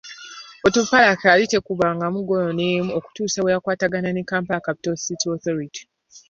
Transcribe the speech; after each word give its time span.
Onduparaka 0.65 1.25
yali 1.31 1.45
tekubwangamu 1.51 2.19
ggoolo 2.21 2.51
n'emu 2.53 2.91
okutuusa 2.97 3.37
lwe 3.39 3.49
baakwatagana 3.53 4.09
ne 4.11 4.23
Kampala 4.29 4.65
Capital 4.65 4.95
city 5.05 5.25
Authority. 5.35 5.81